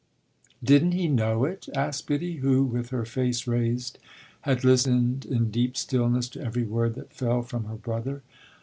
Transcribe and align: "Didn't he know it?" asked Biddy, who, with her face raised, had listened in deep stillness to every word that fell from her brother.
"Didn't 0.63 0.93
he 0.93 1.07
know 1.07 1.45
it?" 1.45 1.69
asked 1.75 2.07
Biddy, 2.07 2.37
who, 2.37 2.63
with 2.63 2.89
her 2.89 3.05
face 3.05 3.45
raised, 3.45 3.99
had 4.41 4.63
listened 4.63 5.27
in 5.27 5.51
deep 5.51 5.77
stillness 5.77 6.27
to 6.29 6.41
every 6.43 6.63
word 6.63 6.95
that 6.95 7.13
fell 7.13 7.43
from 7.43 7.65
her 7.65 7.75
brother. 7.77 8.23